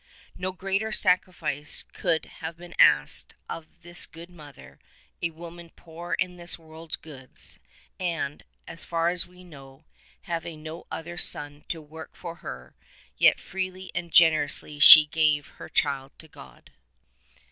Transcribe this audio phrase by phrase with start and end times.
[0.35, 4.79] No greater sacrifice could have been asked of this good mother,
[5.21, 7.59] a woman poor in this world's goods
[7.99, 9.85] and, as far as we know,
[10.23, 12.73] having no other son to work for her;
[13.19, 16.71] yet freely and generously she gave her child to God.